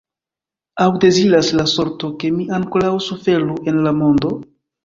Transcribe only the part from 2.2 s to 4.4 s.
ke mi ankoraŭ suferu en la mondo?